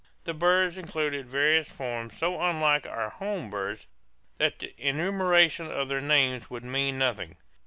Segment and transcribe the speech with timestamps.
[0.23, 3.85] The birds included various forms so unlike our home birds
[4.39, 7.37] that the enumeration of their names would mean nothing.